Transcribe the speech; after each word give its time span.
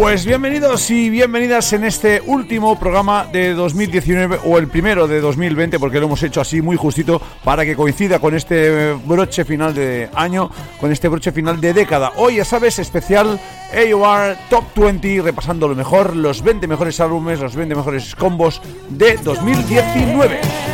Pues 0.00 0.24
bienvenidos 0.24 0.90
y 0.90 1.10
bienvenidas 1.10 1.74
en 1.74 1.84
este 1.84 2.22
último 2.24 2.78
programa 2.78 3.26
de 3.30 3.52
2019 3.52 4.40
o 4.46 4.56
el 4.56 4.66
primero 4.66 5.06
de 5.06 5.20
2020 5.20 5.78
porque 5.78 6.00
lo 6.00 6.06
hemos 6.06 6.22
hecho 6.22 6.40
así 6.40 6.62
muy 6.62 6.78
justito 6.78 7.20
para 7.44 7.66
que 7.66 7.76
coincida 7.76 8.18
con 8.18 8.34
este 8.34 8.94
broche 8.94 9.44
final 9.44 9.74
de 9.74 10.08
año, 10.14 10.50
con 10.80 10.90
este 10.90 11.06
broche 11.08 11.32
final 11.32 11.60
de 11.60 11.74
década. 11.74 12.12
Hoy 12.16 12.36
ya 12.36 12.46
sabes, 12.46 12.78
especial 12.78 13.38
AOR 13.74 14.38
Top 14.48 14.64
20 14.74 15.20
repasando 15.20 15.68
lo 15.68 15.74
mejor, 15.74 16.16
los 16.16 16.42
20 16.42 16.66
mejores 16.66 16.98
álbumes, 16.98 17.38
los 17.38 17.54
20 17.54 17.74
mejores 17.74 18.14
combos 18.14 18.62
de 18.88 19.18
2019. 19.18 20.69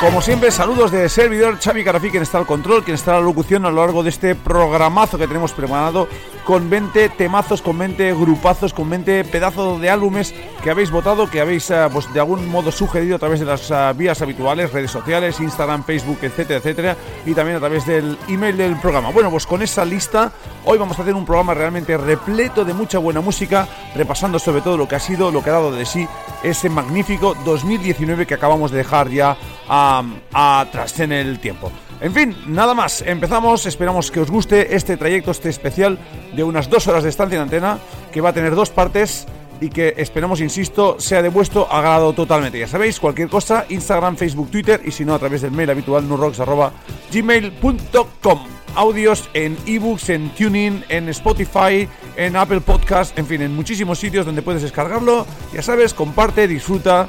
Como 0.00 0.22
siempre, 0.22 0.50
saludos 0.50 0.90
de 0.92 1.10
servidor 1.10 1.58
Xavi 1.60 1.84
Carafi, 1.84 2.10
quien 2.10 2.22
está 2.22 2.38
al 2.38 2.46
control, 2.46 2.82
quien 2.82 2.94
está 2.94 3.10
a 3.12 3.14
la 3.16 3.20
locución 3.20 3.66
a 3.66 3.70
lo 3.70 3.84
largo 3.84 4.02
de 4.02 4.08
este 4.08 4.34
programazo 4.34 5.18
que 5.18 5.26
tenemos 5.26 5.52
preparado 5.52 6.08
con 6.46 6.70
20 6.70 7.10
temazos, 7.10 7.60
con 7.60 7.76
20 7.76 8.14
grupazos, 8.14 8.72
con 8.72 8.88
20 8.88 9.24
pedazos 9.24 9.78
de 9.78 9.90
álbumes 9.90 10.34
que 10.64 10.70
habéis 10.70 10.90
votado, 10.90 11.28
que 11.28 11.42
habéis 11.42 11.70
eh, 11.70 11.86
pues, 11.92 12.10
de 12.14 12.18
algún 12.18 12.48
modo 12.48 12.72
sugerido 12.72 13.16
a 13.16 13.18
través 13.18 13.40
de 13.40 13.46
las 13.46 13.70
eh, 13.70 13.92
vías 13.94 14.22
habituales, 14.22 14.72
redes 14.72 14.90
sociales, 14.90 15.38
Instagram, 15.38 15.84
Facebook, 15.84 16.18
etcétera, 16.22 16.60
etcétera, 16.60 16.96
y 17.26 17.34
también 17.34 17.58
a 17.58 17.60
través 17.60 17.84
del 17.84 18.16
email 18.26 18.56
del 18.56 18.80
programa. 18.80 19.10
Bueno, 19.10 19.30
pues 19.30 19.46
con 19.46 19.60
esa 19.60 19.84
lista, 19.84 20.32
hoy 20.64 20.78
vamos 20.78 20.98
a 20.98 21.02
hacer 21.02 21.14
un 21.14 21.26
programa 21.26 21.52
realmente 21.52 21.94
repleto 21.98 22.64
de 22.64 22.72
mucha 22.72 22.96
buena 22.96 23.20
música, 23.20 23.68
repasando 23.94 24.38
sobre 24.38 24.62
todo 24.62 24.76
lo 24.76 24.88
que 24.88 24.96
ha 24.96 25.00
sido, 25.00 25.30
lo 25.30 25.42
que 25.42 25.50
ha 25.50 25.54
dado 25.54 25.72
de 25.72 25.84
sí 25.84 26.06
ese 26.42 26.68
magnífico 26.68 27.34
2019 27.44 28.26
que 28.26 28.34
acabamos 28.34 28.70
de 28.70 28.78
dejar 28.78 29.10
ya 29.10 29.36
atrás 29.68 30.98
en 31.00 31.12
el 31.12 31.38
tiempo. 31.38 31.70
En 32.00 32.14
fin, 32.14 32.34
nada 32.46 32.72
más, 32.72 33.02
empezamos, 33.02 33.66
esperamos 33.66 34.10
que 34.10 34.20
os 34.20 34.30
guste 34.30 34.74
este 34.74 34.96
trayecto, 34.96 35.32
este 35.32 35.50
especial 35.50 35.98
de 36.34 36.42
unas 36.42 36.70
dos 36.70 36.88
horas 36.88 37.02
de 37.02 37.10
estancia 37.10 37.36
en 37.36 37.42
antena, 37.42 37.78
que 38.10 38.22
va 38.22 38.30
a 38.30 38.32
tener 38.32 38.54
dos 38.54 38.70
partes 38.70 39.26
y 39.60 39.68
que 39.68 39.92
esperemos, 39.98 40.40
insisto, 40.40 40.98
sea 40.98 41.20
de 41.20 41.28
vuestro 41.28 41.70
agrado 41.70 42.14
totalmente. 42.14 42.58
Ya 42.58 42.68
sabéis, 42.68 42.98
cualquier 42.98 43.28
cosa, 43.28 43.66
Instagram, 43.68 44.16
Facebook, 44.16 44.50
Twitter 44.50 44.80
y 44.82 44.92
si 44.92 45.04
no, 45.04 45.14
a 45.14 45.18
través 45.18 45.42
del 45.42 45.52
mail 45.52 45.68
habitual 45.68 46.08
nurrocks.gmail.com 46.08 48.59
Audios 48.74 49.28
en 49.34 49.56
ebooks, 49.66 50.10
en 50.10 50.30
tuning, 50.30 50.82
en 50.88 51.08
Spotify, 51.08 51.88
en 52.16 52.36
Apple 52.36 52.60
Podcast, 52.60 53.18
en 53.18 53.26
fin, 53.26 53.42
en 53.42 53.54
muchísimos 53.54 53.98
sitios 53.98 54.26
donde 54.26 54.42
puedes 54.42 54.62
descargarlo. 54.62 55.26
Ya 55.52 55.62
sabes, 55.62 55.94
comparte, 55.94 56.46
disfruta 56.46 57.08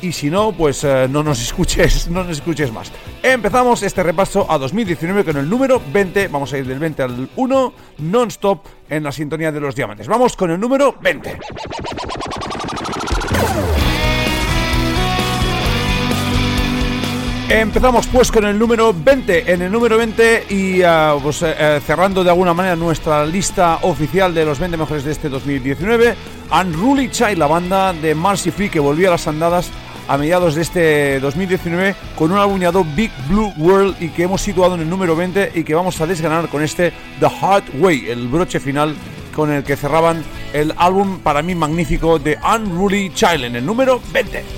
y 0.00 0.12
si 0.12 0.30
no, 0.30 0.52
pues 0.52 0.84
eh, 0.84 1.06
no 1.10 1.22
nos 1.22 1.40
escuches, 1.42 2.08
no 2.08 2.24
nos 2.24 2.38
escuches 2.38 2.72
más. 2.72 2.92
Empezamos 3.22 3.82
este 3.82 4.02
repaso 4.02 4.46
a 4.50 4.58
2019 4.58 5.24
con 5.24 5.36
el 5.36 5.48
número 5.48 5.82
20, 5.92 6.28
vamos 6.28 6.52
a 6.52 6.58
ir 6.58 6.66
del 6.66 6.78
20 6.78 7.02
al 7.02 7.28
1, 7.34 7.72
non-stop 7.98 8.66
en 8.88 9.02
la 9.02 9.12
sintonía 9.12 9.52
de 9.52 9.60
los 9.60 9.74
diamantes. 9.74 10.06
Vamos 10.06 10.36
con 10.36 10.50
el 10.50 10.60
número 10.60 10.96
20. 11.00 11.38
Empezamos 17.50 18.06
pues 18.08 18.30
con 18.30 18.44
el 18.44 18.58
número 18.58 18.92
20. 18.92 19.50
En 19.50 19.62
el 19.62 19.72
número 19.72 19.96
20 19.96 20.48
y 20.50 20.82
eh, 20.82 21.80
cerrando 21.86 22.22
de 22.22 22.28
alguna 22.28 22.52
manera 22.52 22.76
nuestra 22.76 23.24
lista 23.24 23.78
oficial 23.82 24.34
de 24.34 24.44
los 24.44 24.58
20 24.58 24.76
mejores 24.76 25.02
de 25.02 25.12
este 25.12 25.30
2019, 25.30 26.14
Unruly 26.52 27.10
Child, 27.10 27.38
la 27.38 27.46
banda 27.46 27.94
de 27.94 28.14
Marcy 28.14 28.50
Free 28.50 28.68
que 28.68 28.78
volvió 28.78 29.08
a 29.08 29.12
las 29.12 29.26
andadas 29.26 29.70
a 30.08 30.18
mediados 30.18 30.56
de 30.56 30.62
este 30.62 31.20
2019 31.20 31.94
con 32.16 32.32
un 32.32 32.38
álbum 32.38 32.60
Big 32.94 33.10
Blue 33.28 33.54
World 33.56 33.96
y 33.98 34.10
que 34.10 34.24
hemos 34.24 34.42
situado 34.42 34.74
en 34.74 34.82
el 34.82 34.90
número 34.90 35.16
20 35.16 35.52
y 35.54 35.64
que 35.64 35.74
vamos 35.74 35.98
a 36.02 36.06
desgranar 36.06 36.48
con 36.48 36.62
este 36.62 36.92
The 37.18 37.30
Hard 37.40 37.64
Way, 37.78 38.10
el 38.10 38.28
broche 38.28 38.60
final 38.60 38.94
con 39.34 39.50
el 39.50 39.64
que 39.64 39.74
cerraban 39.74 40.22
el 40.52 40.74
álbum 40.76 41.20
para 41.20 41.40
mí 41.40 41.54
magnífico 41.54 42.18
de 42.18 42.36
Unruly 42.44 43.10
Child 43.14 43.44
en 43.44 43.56
el 43.56 43.64
número 43.64 44.02
20. 44.12 44.57